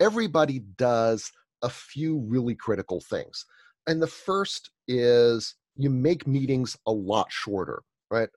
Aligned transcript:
everybody 0.00 0.60
does 0.76 1.30
a 1.62 1.68
few 1.68 2.18
really 2.18 2.54
critical 2.54 3.00
things. 3.00 3.44
And 3.86 4.02
the 4.02 4.06
first 4.06 4.70
is 4.88 5.54
you 5.76 5.90
make 5.90 6.26
meetings 6.26 6.76
a 6.86 6.92
lot 6.92 7.26
shorter, 7.30 7.82
right? 8.10 8.28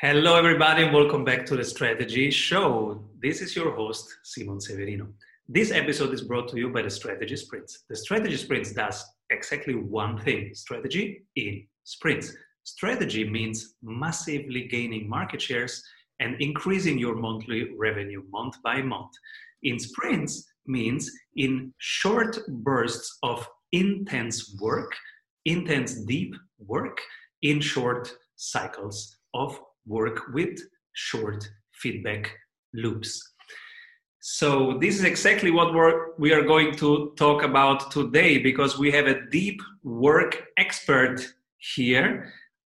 Hello, 0.00 0.36
everybody, 0.36 0.84
and 0.84 0.94
welcome 0.94 1.24
back 1.24 1.44
to 1.46 1.56
the 1.56 1.64
Strategy 1.64 2.30
Show. 2.30 3.04
This 3.20 3.40
is 3.42 3.56
your 3.56 3.74
host, 3.74 4.08
Simon 4.22 4.60
Severino. 4.60 5.08
This 5.48 5.72
episode 5.72 6.14
is 6.14 6.22
brought 6.22 6.48
to 6.48 6.56
you 6.56 6.70
by 6.70 6.82
the 6.82 6.90
Strategy 6.90 7.36
Sprints. 7.36 7.84
The 7.88 7.96
Strategy 7.96 8.36
Sprints 8.36 8.72
does 8.72 9.04
exactly 9.30 9.74
one 9.74 10.18
thing 10.18 10.54
strategy 10.54 11.24
in 11.36 11.66
sprints. 11.84 12.34
Strategy 12.68 13.24
means 13.28 13.76
massively 13.82 14.68
gaining 14.68 15.08
market 15.08 15.40
shares 15.40 15.82
and 16.20 16.36
increasing 16.38 16.98
your 16.98 17.14
monthly 17.14 17.74
revenue 17.78 18.22
month 18.30 18.56
by 18.62 18.82
month. 18.82 19.12
In 19.62 19.78
sprints 19.78 20.46
means 20.66 21.10
in 21.36 21.72
short 21.78 22.38
bursts 22.48 23.18
of 23.22 23.48
intense 23.72 24.54
work, 24.60 24.92
intense 25.46 26.04
deep 26.04 26.34
work, 26.58 27.00
in 27.40 27.58
short 27.62 28.14
cycles 28.36 29.16
of 29.32 29.58
work 29.86 30.28
with 30.34 30.60
short 30.92 31.48
feedback 31.72 32.30
loops. 32.74 33.32
So 34.20 34.76
this 34.78 34.98
is 34.98 35.04
exactly 35.04 35.50
what 35.50 35.72
we're, 35.72 36.14
we 36.18 36.34
are 36.34 36.42
going 36.42 36.74
to 36.76 37.14
talk 37.16 37.42
about 37.42 37.90
today 37.90 38.36
because 38.36 38.78
we 38.78 38.90
have 38.90 39.06
a 39.06 39.24
deep 39.30 39.58
work 39.82 40.44
expert 40.58 41.26
here, 41.56 42.30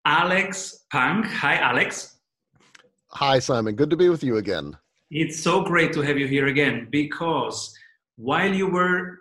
Alex 0.05 0.85
Pang. 0.91 1.23
Hi, 1.23 1.57
Alex. 1.57 2.17
Hi, 3.13 3.39
Simon. 3.39 3.77
Good 3.77 3.91
to 3.91 3.97
be 3.97 4.09
with 4.09 4.25
you 4.25 4.39
again. 4.39 4.77
It's 5.11 5.41
so 5.41 5.63
great 5.63 5.93
to 5.93 6.01
have 6.01 6.19
you 6.19 6.27
here 6.27 6.49
again 6.49 6.89
because 6.91 7.73
while 8.17 8.53
you 8.53 8.67
were 8.67 9.19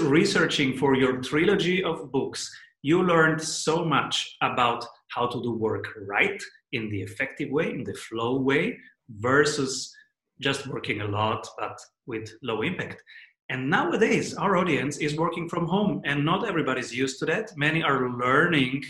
researching 0.00 0.78
for 0.78 0.94
your 0.94 1.20
trilogy 1.20 1.84
of 1.84 2.10
books, 2.12 2.50
you 2.82 3.02
learned 3.02 3.42
so 3.42 3.84
much 3.84 4.36
about 4.40 4.86
how 5.08 5.26
to 5.26 5.42
do 5.42 5.52
work 5.52 5.86
right 6.06 6.42
in 6.72 6.88
the 6.88 7.02
effective 7.02 7.50
way, 7.50 7.70
in 7.70 7.84
the 7.84 7.94
flow 7.94 8.38
way, 8.38 8.78
versus 9.18 9.94
just 10.40 10.66
working 10.66 11.02
a 11.02 11.06
lot 11.06 11.46
but 11.58 11.78
with 12.06 12.32
low 12.42 12.62
impact. 12.62 13.02
And 13.50 13.68
nowadays, 13.68 14.34
our 14.34 14.56
audience 14.56 14.96
is 14.96 15.16
working 15.16 15.48
from 15.48 15.66
home, 15.66 16.00
and 16.06 16.24
not 16.24 16.48
everybody's 16.48 16.94
used 16.94 17.18
to 17.18 17.26
that. 17.26 17.50
Many 17.56 17.82
are 17.82 18.08
learning 18.10 18.82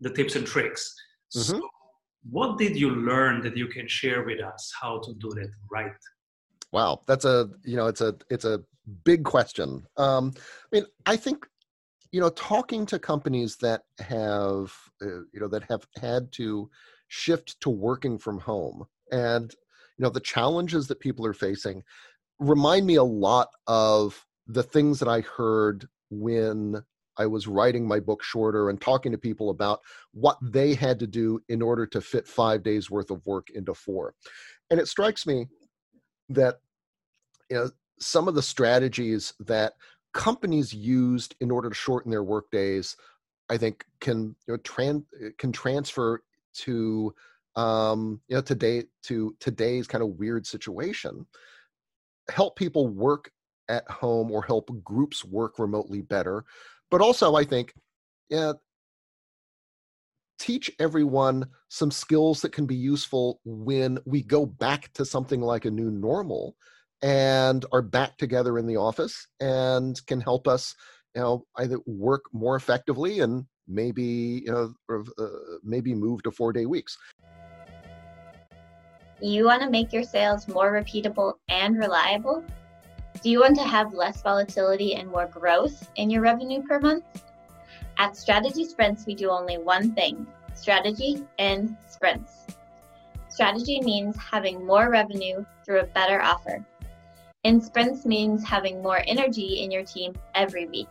the 0.00 0.10
tips 0.10 0.36
and 0.36 0.46
tricks. 0.46 0.94
Mm-hmm. 1.34 1.58
So, 1.58 1.68
what 2.30 2.58
did 2.58 2.76
you 2.76 2.90
learn 2.90 3.42
that 3.42 3.56
you 3.56 3.66
can 3.66 3.88
share 3.88 4.24
with 4.24 4.40
us 4.40 4.72
how 4.80 5.00
to 5.00 5.14
do 5.14 5.30
that 5.30 5.50
right? 5.70 5.92
Wow, 6.72 7.02
that's 7.06 7.24
a 7.24 7.50
you 7.64 7.76
know 7.76 7.86
it's 7.86 8.00
a 8.00 8.14
it's 8.30 8.44
a 8.44 8.62
big 9.04 9.24
question. 9.24 9.86
Um, 9.96 10.32
I 10.36 10.76
mean, 10.76 10.86
I 11.06 11.16
think 11.16 11.46
you 12.12 12.20
know 12.20 12.30
talking 12.30 12.86
to 12.86 12.98
companies 12.98 13.56
that 13.56 13.82
have 13.98 14.72
uh, 15.02 15.22
you 15.32 15.40
know 15.40 15.48
that 15.48 15.64
have 15.64 15.86
had 16.00 16.30
to 16.32 16.70
shift 17.08 17.60
to 17.60 17.70
working 17.70 18.18
from 18.18 18.38
home 18.38 18.84
and 19.10 19.54
you 19.98 20.04
know 20.04 20.10
the 20.10 20.20
challenges 20.20 20.86
that 20.86 21.00
people 21.00 21.26
are 21.26 21.32
facing 21.32 21.82
remind 22.38 22.86
me 22.86 22.94
a 22.96 23.02
lot 23.02 23.48
of 23.66 24.24
the 24.46 24.62
things 24.62 24.98
that 24.98 25.08
i 25.08 25.20
heard 25.20 25.88
when 26.10 26.80
i 27.20 27.26
was 27.26 27.46
writing 27.46 27.86
my 27.86 28.00
book 28.00 28.22
shorter 28.22 28.70
and 28.70 28.80
talking 28.80 29.12
to 29.12 29.18
people 29.18 29.50
about 29.50 29.80
what 30.12 30.38
they 30.42 30.74
had 30.74 30.98
to 30.98 31.06
do 31.06 31.40
in 31.48 31.62
order 31.62 31.86
to 31.86 32.00
fit 32.00 32.26
five 32.26 32.62
days 32.62 32.90
worth 32.90 33.10
of 33.10 33.24
work 33.26 33.50
into 33.50 33.74
four. 33.74 34.14
And 34.70 34.80
it 34.80 34.88
strikes 34.88 35.26
me 35.26 35.46
that 36.30 36.56
you 37.50 37.56
know 37.56 37.70
some 37.98 38.28
of 38.28 38.34
the 38.34 38.42
strategies 38.42 39.34
that 39.40 39.74
companies 40.14 40.72
used 40.72 41.34
in 41.40 41.50
order 41.50 41.68
to 41.68 41.74
shorten 41.74 42.10
their 42.10 42.24
work 42.24 42.50
days 42.50 42.96
i 43.50 43.56
think 43.56 43.84
can 44.00 44.34
you 44.46 44.54
know, 44.54 44.58
tran- 44.58 45.04
can 45.38 45.52
transfer 45.52 46.22
to 46.54 47.14
um, 47.56 48.20
you 48.28 48.36
know 48.36 48.42
today 48.42 48.84
to 49.02 49.36
today's 49.40 49.86
kind 49.86 50.02
of 50.02 50.18
weird 50.18 50.46
situation 50.46 51.26
help 52.30 52.56
people 52.56 52.88
work 52.88 53.30
at 53.68 53.88
home 53.90 54.30
or 54.30 54.42
help 54.42 54.70
groups 54.82 55.24
work 55.24 55.58
remotely 55.58 56.00
better 56.00 56.44
but 56.90 57.00
also 57.00 57.34
i 57.34 57.44
think 57.44 57.72
yeah 58.28 58.52
teach 60.38 60.70
everyone 60.78 61.46
some 61.68 61.90
skills 61.90 62.40
that 62.40 62.52
can 62.52 62.64
be 62.64 62.74
useful 62.74 63.40
when 63.44 63.98
we 64.06 64.22
go 64.22 64.46
back 64.46 64.90
to 64.94 65.04
something 65.04 65.42
like 65.42 65.66
a 65.66 65.70
new 65.70 65.90
normal 65.90 66.56
and 67.02 67.66
are 67.72 67.82
back 67.82 68.16
together 68.16 68.58
in 68.58 68.66
the 68.66 68.76
office 68.76 69.26
and 69.40 70.04
can 70.06 70.20
help 70.20 70.48
us 70.48 70.74
you 71.14 71.20
know 71.20 71.44
either 71.56 71.78
work 71.86 72.22
more 72.32 72.56
effectively 72.56 73.20
and 73.20 73.44
maybe 73.70 74.42
you 74.44 74.52
know 74.52 74.74
uh, 75.18 75.26
maybe 75.62 75.94
move 75.94 76.22
to 76.22 76.30
four 76.30 76.52
day 76.52 76.66
weeks. 76.66 76.96
You 79.22 79.44
want 79.44 79.62
to 79.62 79.70
make 79.70 79.92
your 79.92 80.02
sales 80.02 80.48
more 80.48 80.72
repeatable 80.72 81.34
and 81.48 81.78
reliable 81.78 82.44
do 83.22 83.28
you 83.28 83.40
want 83.40 83.56
to 83.56 83.64
have 83.64 83.92
less 83.92 84.22
volatility 84.22 84.94
and 84.94 85.10
more 85.10 85.26
growth 85.26 85.90
in 85.96 86.08
your 86.08 86.22
revenue 86.22 86.62
per 86.62 86.80
month? 86.80 87.04
At 87.98 88.16
strategy 88.16 88.64
sprints 88.64 89.04
we 89.04 89.14
do 89.14 89.28
only 89.30 89.58
one 89.58 89.92
thing 89.92 90.26
strategy 90.54 91.22
in 91.38 91.76
sprints. 91.86 92.46
Strategy 93.28 93.80
means 93.80 94.16
having 94.16 94.64
more 94.64 94.90
revenue 94.90 95.44
through 95.64 95.80
a 95.80 95.86
better 95.86 96.20
offer. 96.20 96.64
In 97.44 97.60
sprints 97.60 98.04
means 98.04 98.44
having 98.44 98.82
more 98.82 99.02
energy 99.06 99.62
in 99.62 99.70
your 99.70 99.84
team 99.84 100.14
every 100.34 100.66
week. 100.66 100.88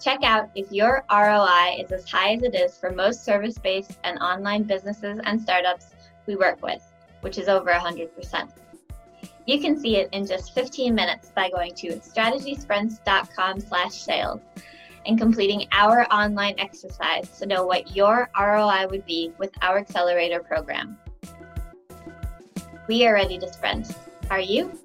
Check 0.00 0.22
out 0.22 0.50
if 0.54 0.70
your 0.72 1.04
ROI 1.10 1.76
is 1.78 1.92
as 1.92 2.08
high 2.08 2.34
as 2.34 2.42
it 2.42 2.54
is 2.54 2.76
for 2.76 2.90
most 2.90 3.24
service 3.24 3.58
based 3.58 3.98
and 4.04 4.18
online 4.18 4.62
businesses 4.62 5.20
and 5.24 5.40
startups 5.40 5.94
we 6.26 6.36
work 6.36 6.62
with, 6.62 6.82
which 7.20 7.38
is 7.38 7.48
over 7.48 7.70
100%. 7.70 8.50
You 9.48 9.58
can 9.58 9.80
see 9.80 9.96
it 9.96 10.10
in 10.12 10.26
just 10.26 10.52
15 10.52 10.94
minutes 10.94 11.32
by 11.34 11.48
going 11.48 11.74
to 11.76 11.96
strategysprints.com 12.00 13.60
slash 13.60 13.94
sales 13.94 14.42
and 15.06 15.18
completing 15.18 15.66
our 15.72 16.02
online 16.12 16.54
exercise 16.58 17.30
to 17.38 17.46
know 17.46 17.64
what 17.64 17.96
your 17.96 18.28
ROI 18.38 18.88
would 18.90 19.06
be 19.06 19.32
with 19.38 19.50
our 19.62 19.78
accelerator 19.78 20.40
program. 20.40 20.98
We 22.88 23.06
are 23.06 23.14
ready 23.14 23.38
to 23.38 23.50
sprint. 23.50 23.90
Are 24.28 24.38
you? 24.38 24.78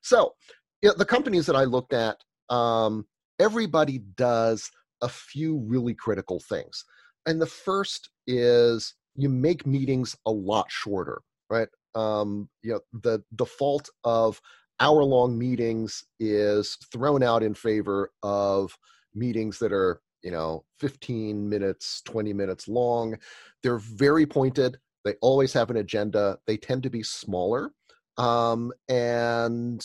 So, 0.00 0.32
you 0.80 0.88
know, 0.88 0.94
the 0.96 1.04
companies 1.04 1.44
that 1.44 1.56
I 1.56 1.64
looked 1.64 1.92
at, 1.92 2.16
um, 2.48 3.06
everybody 3.38 3.98
does 4.16 4.70
a 5.02 5.08
few 5.10 5.58
really 5.58 5.92
critical 5.92 6.40
things. 6.40 6.82
And 7.26 7.38
the 7.38 7.46
first 7.46 8.08
is 8.26 8.94
you 9.16 9.28
make 9.28 9.66
meetings 9.66 10.16
a 10.24 10.30
lot 10.30 10.70
shorter, 10.70 11.20
right? 11.50 11.68
Um, 11.94 12.48
you 12.62 12.72
know, 12.72 12.80
the 13.02 13.22
default 13.36 13.88
of 14.04 14.40
hour 14.80 15.04
long 15.04 15.38
meetings 15.38 16.04
is 16.18 16.76
thrown 16.92 17.22
out 17.22 17.42
in 17.42 17.54
favor 17.54 18.10
of 18.22 18.76
meetings 19.14 19.58
that 19.58 19.72
are, 19.72 20.00
you 20.22 20.30
know, 20.30 20.64
15 20.80 21.48
minutes, 21.48 22.02
20 22.06 22.32
minutes 22.32 22.68
long. 22.68 23.16
They're 23.62 23.78
very 23.78 24.26
pointed. 24.26 24.78
They 25.04 25.14
always 25.20 25.52
have 25.52 25.70
an 25.70 25.76
agenda. 25.76 26.38
They 26.46 26.56
tend 26.56 26.82
to 26.84 26.90
be 26.90 27.02
smaller 27.02 27.72
um, 28.18 28.72
and 28.88 29.84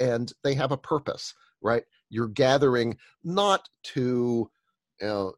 and 0.00 0.32
they 0.42 0.54
have 0.54 0.72
a 0.72 0.76
purpose, 0.76 1.34
right? 1.62 1.84
you're 2.14 2.28
gathering 2.28 2.96
not 3.24 3.68
to 3.82 4.48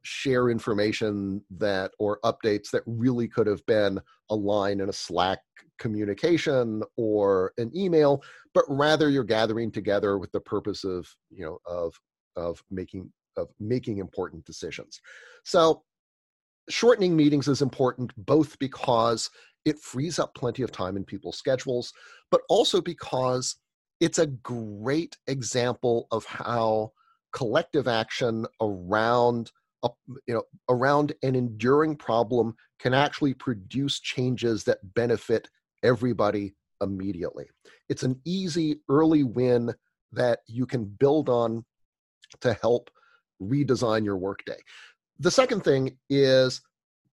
share 0.02 0.50
information 0.50 1.42
that 1.58 1.92
or 1.98 2.20
updates 2.24 2.70
that 2.70 2.82
really 2.86 3.28
could 3.28 3.46
have 3.46 3.64
been 3.66 4.00
a 4.30 4.34
line 4.34 4.80
in 4.80 4.88
a 4.88 4.92
Slack 4.92 5.40
communication 5.78 6.82
or 6.96 7.52
an 7.58 7.70
email, 7.76 8.22
but 8.54 8.64
rather 8.68 9.08
you're 9.08 9.24
gathering 9.24 9.70
together 9.70 10.18
with 10.18 10.32
the 10.32 10.40
purpose 10.40 10.84
of 10.84 11.08
you 11.30 11.44
know 11.44 11.58
of 11.66 11.98
of 12.36 12.62
making 12.70 13.10
of 13.36 13.48
making 13.60 13.98
important 13.98 14.44
decisions. 14.44 15.00
So 15.44 15.82
shortening 16.68 17.14
meetings 17.16 17.48
is 17.48 17.62
important 17.62 18.12
both 18.16 18.58
because 18.58 19.30
it 19.64 19.78
frees 19.78 20.18
up 20.18 20.34
plenty 20.34 20.62
of 20.62 20.72
time 20.72 20.96
in 20.96 21.04
people's 21.04 21.38
schedules, 21.38 21.92
but 22.30 22.40
also 22.48 22.80
because 22.80 23.56
it's 24.00 24.18
a 24.18 24.26
great 24.26 25.16
example 25.26 26.06
of 26.10 26.24
how 26.24 26.92
collective 27.32 27.88
action 27.88 28.46
around 28.60 29.50
a, 29.84 29.88
you 30.26 30.34
know 30.34 30.42
around 30.68 31.12
an 31.22 31.34
enduring 31.34 31.96
problem 31.96 32.54
can 32.78 32.94
actually 32.94 33.34
produce 33.34 34.00
changes 34.00 34.64
that 34.64 34.78
benefit 34.94 35.48
everybody 35.82 36.54
immediately. 36.82 37.46
It's 37.88 38.02
an 38.02 38.20
easy 38.24 38.80
early 38.88 39.22
win 39.22 39.74
that 40.12 40.40
you 40.46 40.66
can 40.66 40.84
build 40.84 41.28
on 41.28 41.64
to 42.40 42.52
help 42.54 42.90
redesign 43.42 44.04
your 44.04 44.16
workday. 44.16 44.58
The 45.18 45.30
second 45.30 45.62
thing 45.62 45.96
is 46.10 46.60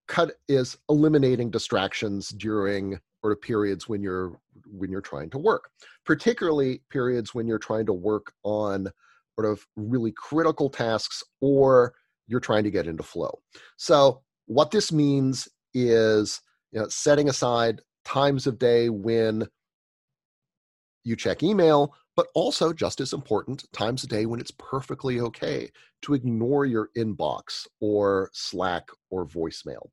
cut 0.07 0.33
is 0.47 0.77
eliminating 0.89 1.49
distractions 1.49 2.29
during 2.29 2.99
or 3.23 3.35
periods 3.35 3.87
when 3.87 4.03
you're 4.03 4.39
when 4.65 4.91
you're 4.91 5.01
trying 5.01 5.29
to 5.29 5.37
work 5.37 5.69
particularly 6.05 6.81
periods 6.89 7.33
when 7.33 7.47
you're 7.47 7.57
trying 7.57 7.85
to 7.85 7.93
work 7.93 8.33
on 8.43 8.87
sort 9.37 9.51
of 9.51 9.65
really 9.75 10.13
critical 10.15 10.69
tasks 10.69 11.23
or 11.41 11.93
you're 12.27 12.39
trying 12.39 12.63
to 12.63 12.71
get 12.71 12.87
into 12.87 13.03
flow. 13.03 13.39
So 13.77 14.21
what 14.45 14.71
this 14.71 14.91
means 14.91 15.47
is 15.73 16.41
you 16.71 16.79
know, 16.79 16.87
setting 16.89 17.29
aside 17.29 17.81
times 18.05 18.47
of 18.47 18.59
day 18.59 18.89
when 18.89 19.47
you 21.03 21.15
check 21.15 21.43
email 21.43 21.93
but 22.15 22.27
also 22.35 22.73
just 22.73 23.01
as 23.01 23.13
important 23.13 23.65
times 23.73 24.03
a 24.03 24.07
day 24.07 24.25
when 24.25 24.39
it's 24.39 24.51
perfectly 24.51 25.19
okay 25.19 25.69
to 26.01 26.13
ignore 26.13 26.65
your 26.65 26.89
inbox 26.97 27.65
or 27.81 28.29
slack 28.33 28.87
or 29.09 29.25
voicemail. 29.25 29.89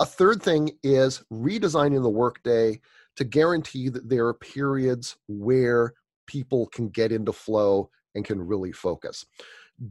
A 0.00 0.06
third 0.06 0.42
thing 0.42 0.70
is 0.82 1.22
redesigning 1.32 2.02
the 2.02 2.10
workday 2.10 2.80
to 3.16 3.24
guarantee 3.24 3.88
that 3.88 4.08
there 4.08 4.26
are 4.26 4.34
periods 4.34 5.16
where 5.28 5.94
people 6.26 6.66
can 6.68 6.88
get 6.88 7.12
into 7.12 7.32
flow 7.32 7.90
and 8.14 8.24
can 8.24 8.40
really 8.40 8.72
focus. 8.72 9.24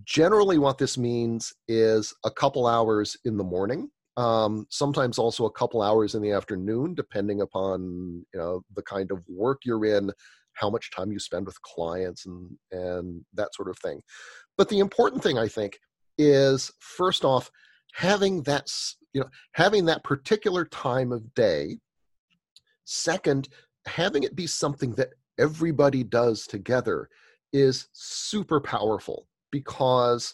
Generally 0.05 0.59
what 0.59 0.77
this 0.77 0.97
means 0.97 1.53
is 1.67 2.13
a 2.23 2.31
couple 2.31 2.67
hours 2.67 3.17
in 3.25 3.37
the 3.37 3.43
morning 3.43 3.89
um, 4.17 4.65
sometimes 4.69 5.17
also 5.17 5.45
a 5.45 5.51
couple 5.51 5.81
hours 5.81 6.15
in 6.15 6.21
the 6.21 6.31
afternoon 6.31 6.93
depending 6.93 7.41
upon 7.41 8.25
you 8.33 8.39
know 8.39 8.61
the 8.75 8.83
kind 8.83 9.11
of 9.11 9.23
work 9.27 9.61
you're 9.63 9.85
in 9.85 10.11
how 10.53 10.69
much 10.69 10.91
time 10.91 11.11
you 11.11 11.19
spend 11.19 11.45
with 11.45 11.61
clients 11.61 12.25
and 12.25 12.49
and 12.71 13.23
that 13.33 13.53
sort 13.55 13.69
of 13.69 13.77
thing. 13.79 14.01
But 14.57 14.69
the 14.69 14.79
important 14.79 15.23
thing 15.23 15.37
i 15.37 15.47
think 15.47 15.79
is 16.17 16.71
first 16.79 17.23
off 17.23 17.49
having 17.93 18.43
that 18.43 18.67
you 19.13 19.21
know 19.21 19.29
having 19.53 19.85
that 19.85 20.03
particular 20.03 20.65
time 20.65 21.11
of 21.11 21.33
day. 21.33 21.77
Second 22.83 23.47
having 23.87 24.23
it 24.23 24.35
be 24.35 24.45
something 24.45 24.91
that 24.95 25.09
everybody 25.39 26.03
does 26.03 26.45
together 26.45 27.09
is 27.53 27.87
super 27.93 28.59
powerful 28.59 29.27
because 29.51 30.33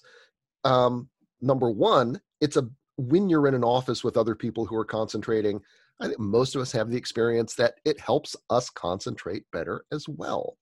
um, 0.64 1.10
number 1.42 1.70
one 1.70 2.20
it's 2.42 2.58
a 2.58 2.68
when 2.98 3.30
you're 3.30 3.48
in 3.48 3.54
an 3.54 3.64
office 3.64 4.04
with 4.04 4.18
other 4.18 4.36
people 4.36 4.66
who 4.66 4.76
are 4.76 4.86
concentrating 4.86 5.62
I 6.00 6.08
think 6.08 6.20
most 6.20 6.56
of 6.56 6.62
us 6.62 6.72
have 6.74 6.90
the 6.90 6.98
experience 6.98 7.56
that 7.56 7.76
it 7.84 8.00
helps 8.00 8.36
us 8.50 8.70
concentrate 8.70 9.44
better 9.52 9.86
as 9.92 10.08
well. 10.08 10.58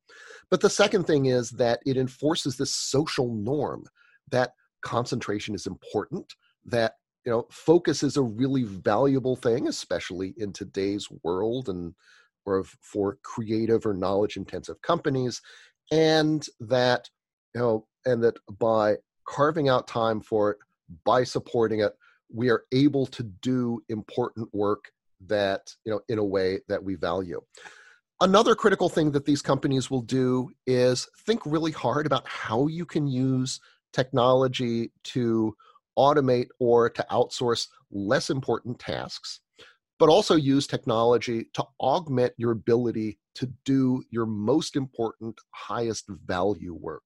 But 0.49 0.61
the 0.61 0.69
second 0.69 1.05
thing 1.05 1.25
is 1.25 1.49
that 1.51 1.81
it 1.85 1.97
enforces 1.97 2.55
this 2.55 2.73
social 2.73 3.33
norm 3.33 3.83
that 4.31 4.53
concentration 4.81 5.53
is 5.53 5.67
important, 5.67 6.33
that 6.65 6.93
you 7.25 7.31
know 7.31 7.47
focus 7.51 8.01
is 8.01 8.17
a 8.17 8.23
really 8.23 8.63
valuable 8.63 9.35
thing, 9.35 9.67
especially 9.67 10.33
in 10.37 10.53
today's 10.53 11.07
world 11.23 11.69
and 11.69 11.93
or 12.45 12.63
for 12.81 13.17
creative 13.23 13.85
or 13.85 13.93
knowledge 13.93 14.37
intensive 14.37 14.81
companies, 14.83 15.41
and 15.91 16.45
that 16.59 17.09
you 17.53 17.61
know 17.61 17.87
and 18.05 18.23
that 18.23 18.37
by 18.59 18.95
carving 19.25 19.69
out 19.69 19.87
time 19.87 20.21
for 20.21 20.51
it, 20.51 20.57
by 21.03 21.23
supporting 21.23 21.79
it, 21.79 21.93
we 22.33 22.49
are 22.49 22.63
able 22.71 23.05
to 23.07 23.23
do 23.23 23.81
important 23.89 24.47
work 24.53 24.91
that 25.27 25.73
you 25.85 25.91
know 25.91 26.01
in 26.09 26.19
a 26.19 26.23
way 26.23 26.59
that 26.67 26.83
we 26.83 26.95
value. 26.95 27.41
Another 28.21 28.55
critical 28.55 28.87
thing 28.87 29.11
that 29.11 29.25
these 29.25 29.41
companies 29.41 29.91
will 29.91 30.01
do 30.01 30.49
is 30.65 31.07
think 31.25 31.41
really 31.45 31.71
hard 31.71 32.05
about 32.05 32.25
how 32.27 32.67
you 32.67 32.85
can 32.85 33.07
use 33.07 33.59
technology 33.91 34.91
to 35.03 35.53
automate 35.97 36.47
or 36.59 36.89
to 36.89 37.05
outsource 37.11 37.67
less 37.91 38.29
important 38.29 38.79
tasks 38.79 39.41
but 39.99 40.09
also 40.09 40.35
use 40.35 40.67
technology 40.67 41.47
to 41.53 41.65
augment 41.79 42.33
your 42.37 42.51
ability 42.51 43.17
to 43.35 43.51
do 43.65 44.03
your 44.11 44.25
most 44.25 44.75
important 44.75 45.39
highest 45.51 46.05
value 46.25 46.73
work. 46.73 47.03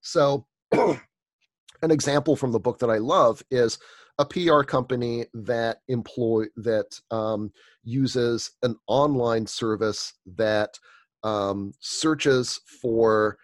So 0.00 0.46
an 0.72 1.90
example 1.90 2.36
from 2.36 2.52
the 2.52 2.60
book 2.60 2.78
that 2.78 2.90
i 2.90 2.98
love 2.98 3.42
is 3.50 3.78
a 4.18 4.24
PR 4.24 4.62
company 4.62 5.24
that 5.32 5.78
employ 5.88 6.44
that 6.56 7.00
um, 7.10 7.50
uses 7.82 8.50
an 8.62 8.76
online 8.86 9.46
service 9.46 10.12
that 10.36 10.78
um, 11.24 11.72
searches 11.80 12.60
for 12.82 13.38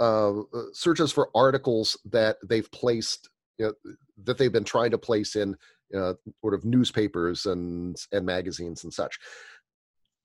uh, 0.00 0.40
uh, 0.40 0.42
searches 0.72 1.12
for 1.12 1.30
articles 1.36 1.96
that 2.04 2.36
they've 2.48 2.70
placed 2.72 3.30
you 3.58 3.66
know, 3.66 3.94
that 4.24 4.38
they've 4.38 4.52
been 4.52 4.64
trying 4.64 4.90
to 4.90 4.98
place 4.98 5.36
in 5.36 5.56
uh, 5.96 6.14
sort 6.40 6.54
of 6.54 6.64
newspapers 6.64 7.46
and 7.46 7.96
and 8.12 8.26
magazines 8.26 8.84
and 8.84 8.92
such. 8.92 9.18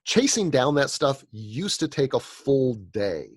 Chasing 0.05 0.49
down 0.49 0.75
that 0.75 0.89
stuff 0.89 1.23
used 1.31 1.79
to 1.81 1.87
take 1.87 2.13
a 2.13 2.19
full 2.19 2.75
day. 2.75 3.27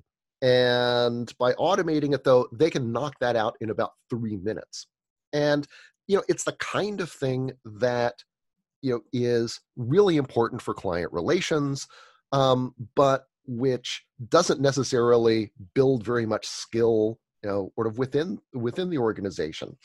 And 0.43 1.33
by 1.39 1.53
automating 1.55 2.15
it, 2.15 2.25
though, 2.25 2.49
they 2.53 2.71
can 2.71 2.93
knock 2.93 3.15
that 3.21 3.37
out 3.37 3.57
in 3.61 3.71
about 3.71 3.93
three 4.09 4.37
minutes. 4.37 4.87
And 5.33 5.67
you 6.11 6.17
know 6.17 6.25
it's 6.29 6.43
the 6.43 6.53
kind 6.55 7.01
of 7.01 7.09
thing 7.09 7.53
that 7.65 8.25
you 8.83 8.93
know 8.93 9.01
is 9.13 9.61
really 9.77 10.17
important 10.17 10.61
for 10.61 10.75
client 10.75 11.13
relations 11.13 11.87
um, 12.33 12.75
but 12.97 13.27
which 13.47 14.05
doesn't 14.29 14.61
necessarily 14.61 15.53
build 15.75 16.03
very 16.05 16.27
much 16.27 16.47
skill 16.47 17.21
you 17.45 17.49
know 17.49 17.73
sort 17.77 17.87
of 17.87 17.97
within 17.97 18.41
within 18.55 18.91
the 18.91 18.99
organization 18.99 19.77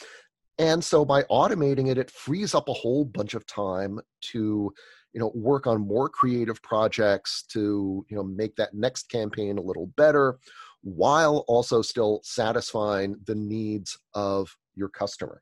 and 0.57 0.83
so 0.83 1.03
by 1.03 1.23
automating 1.23 1.89
it 1.89 1.97
it 1.97 2.11
frees 2.11 2.55
up 2.55 2.69
a 2.69 2.73
whole 2.73 3.05
bunch 3.05 3.33
of 3.33 3.45
time 3.45 3.99
to 4.21 4.73
you 5.13 5.19
know 5.19 5.31
work 5.33 5.65
on 5.67 5.87
more 5.87 6.09
creative 6.09 6.61
projects 6.61 7.43
to 7.43 8.05
you 8.09 8.15
know 8.15 8.23
make 8.23 8.55
that 8.55 8.73
next 8.73 9.09
campaign 9.09 9.57
a 9.57 9.61
little 9.61 9.87
better 9.97 10.37
while 10.81 11.43
also 11.47 11.81
still 11.81 12.21
satisfying 12.23 13.15
the 13.25 13.33
needs 13.33 13.97
of 14.13 14.55
your 14.75 14.89
customer. 14.89 15.41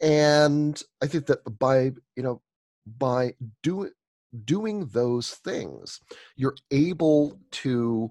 And 0.00 0.80
i 1.02 1.06
think 1.06 1.26
that 1.26 1.40
by 1.58 1.92
you 2.16 2.22
know 2.22 2.40
by 2.98 3.34
doing 3.62 3.90
doing 4.44 4.86
those 4.86 5.30
things 5.30 6.00
you're 6.36 6.56
able 6.70 7.38
to 7.50 8.10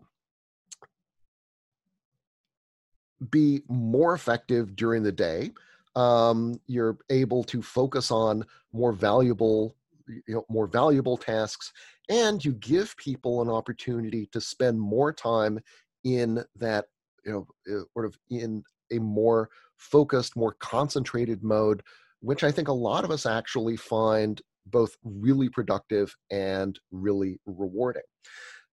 be 3.31 3.61
more 3.67 4.13
effective 4.13 4.75
during 4.75 5.03
the 5.03 5.11
day 5.11 5.51
um, 5.99 6.59
you're 6.67 6.97
able 7.09 7.43
to 7.43 7.61
focus 7.61 8.11
on 8.11 8.45
more 8.71 8.93
valuable 8.93 9.75
you 10.07 10.33
know 10.33 10.45
more 10.49 10.67
valuable 10.67 11.17
tasks 11.17 11.71
and 12.09 12.43
you 12.43 12.53
give 12.53 12.97
people 12.97 13.41
an 13.41 13.49
opportunity 13.49 14.27
to 14.31 14.41
spend 14.41 14.79
more 14.79 15.13
time 15.13 15.59
in 16.03 16.43
that 16.55 16.85
you 17.25 17.31
know 17.31 17.47
uh, 17.71 17.83
sort 17.93 18.05
of 18.05 18.17
in 18.29 18.63
a 18.91 18.99
more 18.99 19.49
focused, 19.77 20.35
more 20.35 20.55
concentrated 20.59 21.43
mode, 21.43 21.81
which 22.21 22.43
I 22.43 22.51
think 22.51 22.67
a 22.67 22.73
lot 22.73 23.03
of 23.03 23.11
us 23.11 23.25
actually 23.25 23.77
find 23.77 24.41
both 24.65 24.95
really 25.03 25.49
productive 25.49 26.15
and 26.31 26.79
really 26.91 27.39
rewarding. 27.45 28.03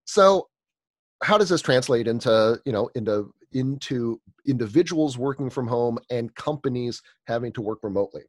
So, 0.04 0.49
how 1.23 1.38
does 1.38 1.49
this 1.49 1.62
translate 1.62 2.06
into 2.06 2.61
you 2.64 2.73
know 2.73 2.90
into 2.94 3.32
into 3.52 4.20
individuals 4.46 5.16
working 5.16 5.49
from 5.49 5.66
home 5.66 5.99
and 6.11 6.35
companies 6.35 7.02
having 7.26 7.52
to 7.52 7.62
work 7.62 7.78
remotely? 7.82 8.23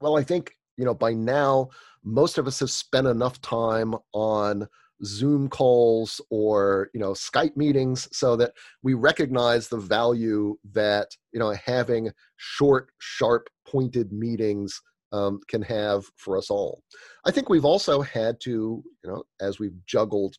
Well, 0.00 0.16
I 0.16 0.22
think 0.22 0.52
you 0.76 0.84
know 0.84 0.94
by 0.94 1.12
now 1.12 1.68
most 2.02 2.38
of 2.38 2.46
us 2.46 2.60
have 2.60 2.70
spent 2.70 3.06
enough 3.06 3.40
time 3.40 3.94
on 4.12 4.68
zoom 5.04 5.48
calls 5.48 6.20
or 6.30 6.88
you 6.94 7.00
know 7.00 7.12
skype 7.12 7.56
meetings 7.56 8.08
so 8.12 8.36
that 8.36 8.52
we 8.82 8.94
recognize 8.94 9.68
the 9.68 9.76
value 9.76 10.56
that 10.72 11.08
you 11.32 11.40
know 11.40 11.54
having 11.64 12.10
short 12.36 12.90
sharp 12.98 13.48
pointed 13.66 14.12
meetings 14.12 14.80
um, 15.12 15.40
can 15.48 15.62
have 15.62 16.04
for 16.16 16.36
us 16.38 16.48
all 16.48 16.82
i 17.24 17.30
think 17.30 17.48
we've 17.48 17.64
also 17.64 18.00
had 18.02 18.40
to 18.40 18.82
you 19.02 19.10
know 19.10 19.22
as 19.40 19.58
we've 19.58 19.76
juggled 19.86 20.36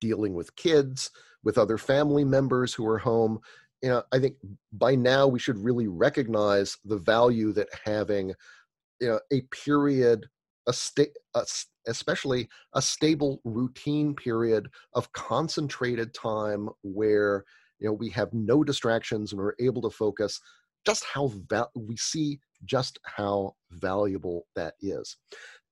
dealing 0.00 0.34
with 0.34 0.54
kids 0.56 1.10
with 1.44 1.58
other 1.58 1.78
family 1.78 2.24
members 2.24 2.74
who 2.74 2.86
are 2.86 2.98
home. 2.98 3.40
You 3.82 3.90
know 3.90 4.02
i 4.10 4.18
think 4.18 4.34
by 4.72 4.96
now 4.96 5.28
we 5.28 5.38
should 5.38 5.56
really 5.56 5.86
recognize 5.86 6.76
the 6.84 6.96
value 6.98 7.52
that 7.52 7.68
having 7.84 8.34
you 9.00 9.08
know 9.08 9.20
a 9.32 9.42
period 9.64 10.26
a 10.66 10.72
state 10.72 11.16
especially 11.86 12.48
a 12.74 12.82
stable 12.82 13.40
routine 13.44 14.14
period 14.14 14.68
of 14.94 15.12
concentrated 15.12 16.12
time 16.12 16.68
where 16.82 17.44
you 17.78 17.86
know 17.86 17.92
we 17.92 18.10
have 18.10 18.32
no 18.32 18.62
distractions 18.62 19.32
and 19.32 19.40
we're 19.40 19.54
able 19.60 19.82
to 19.82 19.90
focus 19.90 20.40
just 20.86 21.04
how 21.04 21.32
va- 21.48 21.68
we 21.76 21.96
see 21.96 22.38
just 22.64 22.98
how 23.04 23.54
valuable 23.70 24.46
that 24.56 24.74
is. 24.80 25.16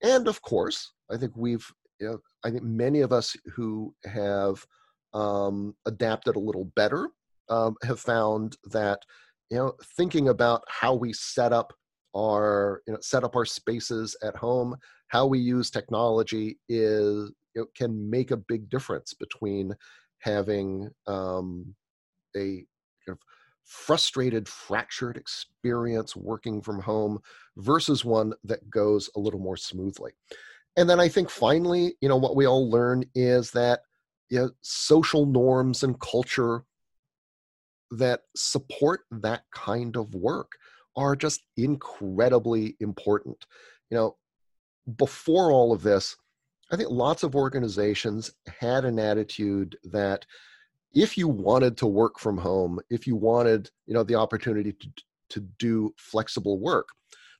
And 0.03 0.29
of 0.29 0.43
course 0.43 0.93
i 1.11 1.17
think 1.17 1.33
we've 1.37 1.71
you 2.01 2.07
know, 2.07 2.19
i 2.45 2.51
think 2.51 2.63
many 2.63 3.01
of 3.01 3.13
us 3.13 3.37
who 3.55 3.95
have 4.05 4.65
um, 5.15 5.75
adapted 5.87 6.37
a 6.37 6.41
little 6.41 6.71
better 6.77 7.09
um, 7.49 7.77
have 7.83 8.01
found 8.01 8.57
that 8.71 9.01
you 9.51 9.57
know 9.57 9.73
thinking 9.97 10.29
about 10.29 10.63
how 10.69 10.95
we 10.95 11.13
set 11.13 11.53
up 11.53 11.73
our 12.15 12.83
you 12.87 12.93
know 12.93 12.99
set 13.01 13.25
up 13.25 13.37
our 13.37 13.45
spaces 13.45 14.17
at 14.23 14.37
home 14.37 14.77
how 15.09 15.27
we 15.27 15.39
use 15.39 15.71
technology 15.71 16.59
is 16.69 17.31
can 17.75 18.11
make 18.11 18.31
a 18.31 18.37
big 18.37 18.69
difference 18.69 19.15
between 19.15 19.73
having 20.19 20.91
um, 21.07 21.75
a 22.37 22.65
kind 23.07 23.11
of 23.11 23.19
frustrated 23.65 24.49
fractured 24.49 25.17
experience 25.17 26.15
working 26.15 26.61
from 26.61 26.81
home 26.81 27.19
versus 27.57 28.05
one 28.05 28.33
that 28.45 28.69
goes 28.71 29.11
a 29.17 29.21
little 29.21 29.41
more 29.41 29.57
smoothly 29.57 30.13
and 30.77 30.89
then 30.89 31.01
i 31.01 31.09
think 31.09 31.31
finally 31.31 31.95
you 32.01 32.09
know 32.09 32.17
what 32.17 32.37
we 32.37 32.47
all 32.47 32.71
learn 32.71 33.05
is 33.15 33.51
that 33.51 33.81
you 34.29 34.41
know, 34.41 34.51
social 34.63 35.27
norms 35.27 35.83
and 35.83 36.01
culture 36.01 36.65
that 37.91 38.23
support 38.35 39.03
that 39.11 39.43
kind 39.55 39.97
of 39.97 40.15
work 40.15 40.53
are 40.97 41.15
just 41.15 41.43
incredibly 41.57 42.77
important. 42.81 43.47
You 43.91 43.97
know, 43.97 44.17
before 44.97 45.53
all 45.53 45.73
of 45.73 45.83
this, 45.83 46.17
I 46.73 46.77
think 46.77 46.91
lots 46.91 47.23
of 47.23 47.37
organizations 47.37 48.33
had 48.61 48.85
an 48.85 48.99
attitude 48.99 49.77
that 49.85 50.27
if 50.93 51.17
you 51.17 51.29
wanted 51.29 51.77
to 51.79 51.87
work 51.87 52.19
from 52.19 52.39
home, 52.39 52.81
if 52.91 53.07
you 53.07 53.15
wanted, 53.15 53.71
you 53.87 53.95
know, 53.95 54.03
the 54.03 54.15
opportunity 54.15 54.73
to, 54.73 54.89
to 55.31 55.41
do 55.59 55.95
flexible 55.97 56.59
work, 56.59 56.89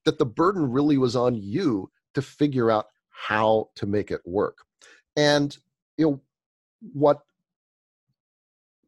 that 0.05 0.19
the 0.19 0.27
burden 0.27 0.71
really 0.71 0.99
was 0.99 1.17
on 1.17 1.35
you 1.35 1.91
to 2.15 2.23
figure 2.23 2.71
out 2.71 2.87
how 3.17 3.71
to 3.77 3.87
make 3.87 4.11
it 4.11 4.21
work. 4.25 4.59
And 5.17 5.57
you 5.97 6.07
know 6.07 6.21
what 6.93 7.21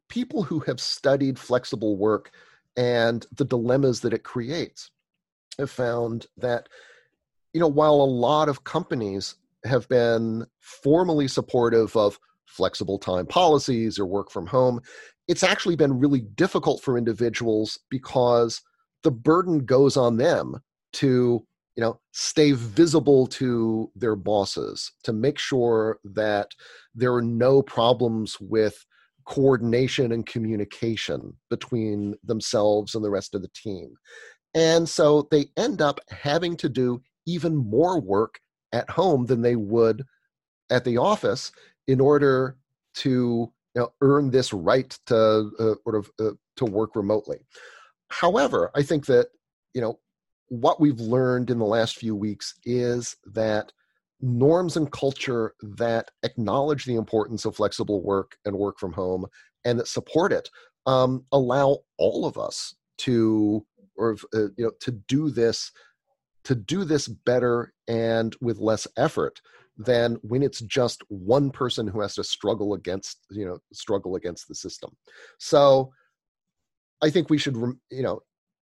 people 0.08 0.42
who 0.42 0.60
have 0.60 0.80
studied 0.80 1.38
flexible 1.38 1.96
work 1.96 2.30
and 2.76 3.26
the 3.32 3.44
dilemmas 3.44 4.00
that 4.00 4.12
it 4.12 4.22
creates 4.22 4.90
have 5.58 5.70
found 5.70 6.26
that 6.36 6.68
you 7.52 7.60
know 7.60 7.68
while 7.68 7.94
a 7.94 8.04
lot 8.04 8.48
of 8.48 8.64
companies 8.64 9.36
have 9.64 9.88
been 9.88 10.46
formally 10.60 11.26
supportive 11.26 11.96
of 11.96 12.18
flexible 12.46 12.98
time 12.98 13.26
policies 13.26 13.98
or 13.98 14.06
work 14.06 14.30
from 14.30 14.46
home 14.46 14.80
it's 15.26 15.42
actually 15.42 15.76
been 15.76 15.98
really 15.98 16.20
difficult 16.20 16.82
for 16.82 16.96
individuals 16.96 17.78
because 17.90 18.62
the 19.02 19.10
burden 19.10 19.64
goes 19.64 19.96
on 19.96 20.16
them 20.16 20.60
to 20.92 21.44
you 21.78 21.84
know 21.84 22.00
stay 22.10 22.50
visible 22.50 23.24
to 23.28 23.88
their 23.94 24.16
bosses 24.16 24.90
to 25.04 25.12
make 25.12 25.38
sure 25.38 26.00
that 26.02 26.50
there 26.92 27.14
are 27.14 27.22
no 27.22 27.62
problems 27.62 28.36
with 28.40 28.84
coordination 29.26 30.10
and 30.10 30.26
communication 30.26 31.32
between 31.50 32.16
themselves 32.24 32.96
and 32.96 33.04
the 33.04 33.10
rest 33.10 33.32
of 33.32 33.42
the 33.42 33.50
team. 33.54 33.94
And 34.54 34.88
so 34.88 35.28
they 35.30 35.50
end 35.56 35.80
up 35.80 36.00
having 36.08 36.56
to 36.56 36.68
do 36.68 37.00
even 37.26 37.54
more 37.54 38.00
work 38.00 38.40
at 38.72 38.90
home 38.90 39.26
than 39.26 39.42
they 39.42 39.54
would 39.54 40.02
at 40.70 40.84
the 40.84 40.96
office 40.96 41.52
in 41.86 42.00
order 42.00 42.56
to 42.94 43.52
you 43.76 43.82
know, 43.82 43.92
earn 44.00 44.30
this 44.30 44.52
right 44.52 44.98
to 45.06 45.52
uh, 45.60 45.74
sort 45.84 45.94
of 45.94 46.10
uh, 46.18 46.32
to 46.56 46.64
work 46.64 46.96
remotely. 46.96 47.38
However, 48.08 48.72
I 48.74 48.82
think 48.82 49.06
that 49.06 49.28
you 49.74 49.80
know 49.80 50.00
what 50.48 50.80
we've 50.80 51.00
learned 51.00 51.50
in 51.50 51.58
the 51.58 51.64
last 51.64 51.96
few 51.96 52.14
weeks 52.14 52.54
is 52.64 53.16
that 53.26 53.72
norms 54.20 54.76
and 54.76 54.90
culture 54.90 55.54
that 55.62 56.10
acknowledge 56.22 56.84
the 56.84 56.96
importance 56.96 57.44
of 57.44 57.56
flexible 57.56 58.02
work 58.02 58.36
and 58.44 58.56
work 58.56 58.78
from 58.78 58.92
home 58.92 59.26
and 59.64 59.78
that 59.78 59.86
support 59.86 60.32
it 60.32 60.50
um, 60.86 61.24
allow 61.32 61.78
all 61.98 62.26
of 62.26 62.38
us 62.38 62.74
to 62.98 63.64
or 63.96 64.16
uh, 64.34 64.48
you 64.56 64.64
know 64.64 64.72
to 64.80 64.90
do 64.90 65.30
this 65.30 65.70
to 66.44 66.54
do 66.54 66.84
this 66.84 67.08
better 67.08 67.72
and 67.86 68.34
with 68.40 68.58
less 68.58 68.86
effort 68.96 69.40
than 69.76 70.16
when 70.22 70.42
it's 70.42 70.60
just 70.60 71.02
one 71.08 71.50
person 71.50 71.86
who 71.86 72.00
has 72.00 72.14
to 72.14 72.24
struggle 72.24 72.74
against 72.74 73.18
you 73.30 73.46
know 73.46 73.58
struggle 73.72 74.16
against 74.16 74.48
the 74.48 74.54
system. 74.54 74.90
So 75.38 75.92
i 77.00 77.10
think 77.10 77.30
we 77.30 77.38
should 77.38 77.54
you 77.90 78.02
know 78.02 78.20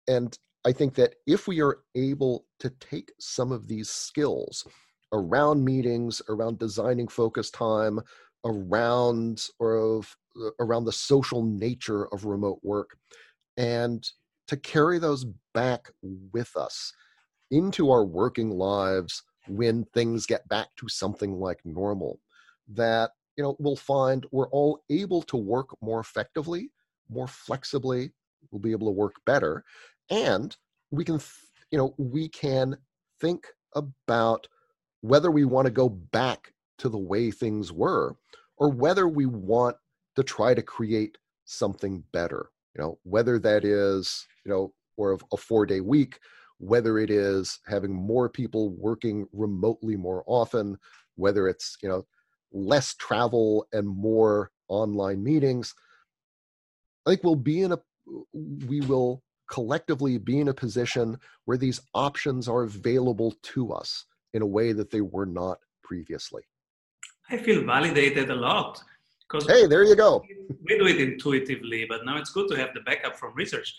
and 0.07 0.37
i 0.65 0.71
think 0.71 0.93
that 0.95 1.15
if 1.27 1.47
we 1.47 1.61
are 1.61 1.79
able 1.95 2.45
to 2.59 2.69
take 2.79 3.11
some 3.19 3.51
of 3.51 3.67
these 3.67 3.89
skills 3.89 4.65
around 5.13 5.63
meetings, 5.63 6.21
around 6.29 6.59
designing 6.59 7.07
focus 7.07 7.49
time, 7.49 7.99
around 8.43 9.47
or 9.59 9.75
of 9.75 10.15
uh, 10.39 10.49
around 10.59 10.85
the 10.85 10.91
social 10.91 11.43
nature 11.43 12.07
of 12.13 12.25
remote 12.25 12.59
work, 12.63 12.97
and 13.57 14.07
to 14.47 14.57
carry 14.57 14.99
those 14.99 15.25
back 15.53 15.89
with 16.33 16.55
us 16.55 16.93
into 17.51 17.89
our 17.91 18.05
working 18.05 18.51
lives 18.51 19.23
when 19.47 19.85
things 19.93 20.25
get 20.25 20.47
back 20.49 20.67
to 20.77 20.89
something 20.89 21.39
like 21.39 21.59
normal. 21.65 22.19
That 22.67 23.11
you 23.37 23.43
know 23.43 23.55
we'll 23.59 23.75
find 23.75 24.25
we're 24.31 24.49
all 24.49 24.83
able 24.89 25.21
to 25.23 25.37
work 25.37 25.69
more 25.81 25.99
effectively, 25.99 26.71
more 27.09 27.27
flexibly. 27.27 28.11
We'll 28.51 28.61
be 28.61 28.71
able 28.71 28.87
to 28.87 28.91
work 28.91 29.15
better, 29.25 29.63
and 30.09 30.55
we 30.91 31.03
can 31.03 31.19
you 31.71 31.77
know 31.77 31.93
we 31.97 32.27
can 32.29 32.77
think 33.19 33.47
about 33.75 34.47
whether 35.01 35.31
we 35.31 35.45
want 35.45 35.65
to 35.65 35.71
go 35.71 35.89
back 35.89 36.53
to 36.77 36.89
the 36.89 36.97
way 36.97 37.31
things 37.31 37.71
were 37.71 38.15
or 38.57 38.69
whether 38.69 39.07
we 39.07 39.25
want 39.25 39.75
to 40.15 40.23
try 40.23 40.53
to 40.53 40.61
create 40.61 41.17
something 41.45 42.03
better 42.11 42.49
you 42.75 42.81
know 42.81 42.97
whether 43.03 43.39
that 43.39 43.63
is 43.63 44.27
you 44.45 44.51
know 44.51 44.73
or 44.97 45.17
a 45.33 45.37
four 45.37 45.65
day 45.65 45.81
week 45.81 46.19
whether 46.57 46.97
it 46.97 47.09
is 47.09 47.59
having 47.67 47.93
more 47.93 48.29
people 48.29 48.69
working 48.69 49.27
remotely 49.33 49.95
more 49.95 50.23
often 50.25 50.77
whether 51.15 51.47
it's 51.47 51.77
you 51.81 51.89
know 51.89 52.05
less 52.51 52.93
travel 52.95 53.67
and 53.73 53.87
more 53.87 54.51
online 54.69 55.21
meetings 55.23 55.73
i 57.05 57.09
think 57.09 57.23
we'll 57.23 57.35
be 57.35 57.61
in 57.61 57.73
a 57.73 57.79
we 58.67 58.81
will 58.81 59.21
collectively 59.49 60.17
be 60.17 60.39
in 60.39 60.47
a 60.47 60.53
position 60.53 61.17
where 61.45 61.57
these 61.57 61.81
options 61.93 62.47
are 62.47 62.63
available 62.63 63.33
to 63.41 63.71
us 63.71 64.05
in 64.33 64.41
a 64.41 64.45
way 64.45 64.73
that 64.73 64.91
they 64.91 65.01
were 65.01 65.25
not 65.25 65.59
previously. 65.83 66.43
I 67.29 67.37
feel 67.37 67.63
validated 67.63 68.29
a 68.29 68.35
lot. 68.35 68.81
Because 69.27 69.47
hey, 69.47 69.65
there 69.65 69.83
you 69.83 69.95
go. 69.95 70.23
we 70.67 70.77
do 70.77 70.85
it 70.85 71.01
intuitively, 71.01 71.85
but 71.89 72.05
now 72.05 72.17
it's 72.17 72.29
good 72.29 72.47
to 72.49 72.57
have 72.57 72.73
the 72.73 72.81
backup 72.81 73.17
from 73.17 73.33
research. 73.33 73.75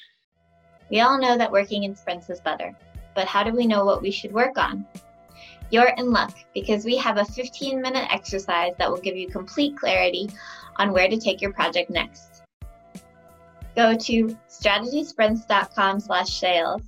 We 0.91 1.01
all 1.01 1.21
know 1.21 1.39
that 1.39 1.51
working 1.51 1.85
in 1.85 1.95
sprints 1.95 2.31
is 2.31 2.41
better, 2.41 2.77
but 3.15 3.27
how 3.29 3.45
do 3.45 3.53
we 3.53 3.67
know 3.67 3.85
what 3.85 4.03
we 4.03 4.11
should 4.11 4.33
work 4.33 4.59
on? 4.59 4.87
You're 5.71 5.93
in 5.99 6.13
luck 6.13 6.35
because 6.55 6.85
we 6.85 6.97
have 6.97 7.17
a 7.17 7.25
15 7.25 7.81
minute 7.81 8.07
exercise 8.13 8.73
that 8.79 8.91
will 8.91 9.01
give 9.01 9.17
you 9.17 9.29
complete 9.29 9.77
clarity 9.77 10.31
on 10.77 10.93
where 10.93 11.09
to 11.09 11.19
take 11.19 11.41
your 11.41 11.53
project 11.53 11.91
next. 11.91 12.36
Go 13.77 13.95
to 13.95 14.39
strategysprints.com 14.49 16.01
slash 16.01 16.41
sales 16.41 16.81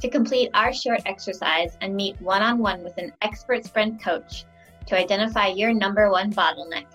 to 0.00 0.08
complete 0.08 0.48
our 0.54 0.72
short 0.72 1.00
exercise 1.04 1.76
and 1.80 1.96
meet 1.96 2.20
one 2.22 2.40
on 2.40 2.58
one 2.58 2.84
with 2.84 2.96
an 2.98 3.12
expert 3.20 3.64
sprint 3.64 4.00
coach 4.00 4.44
to 4.86 4.96
identify 4.96 5.48
your 5.48 5.74
number 5.74 6.08
one 6.08 6.32
bottleneck. 6.32 6.86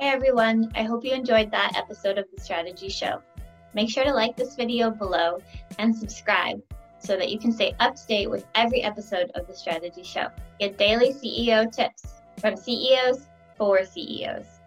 Hey 0.00 0.08
everyone, 0.08 0.72
I 0.74 0.82
hope 0.82 1.04
you 1.04 1.12
enjoyed 1.12 1.52
that 1.52 1.74
episode 1.76 2.18
of 2.18 2.24
the 2.34 2.42
Strategy 2.42 2.88
Show. 2.88 3.22
Make 3.72 3.88
sure 3.88 4.02
to 4.02 4.12
like 4.12 4.36
this 4.36 4.56
video 4.56 4.90
below 4.90 5.38
and 5.78 5.94
subscribe 5.94 6.60
so 6.98 7.16
that 7.16 7.30
you 7.30 7.38
can 7.38 7.52
stay 7.52 7.76
up 7.78 7.94
to 7.94 8.06
date 8.08 8.30
with 8.30 8.44
every 8.56 8.82
episode 8.82 9.30
of 9.36 9.46
the 9.46 9.54
Strategy 9.54 10.02
Show. 10.02 10.26
Get 10.58 10.76
daily 10.76 11.12
CEO 11.12 11.70
tips 11.70 12.14
from 12.40 12.56
CEOs 12.56 13.28
for 13.56 13.84
CEOs. 13.84 14.61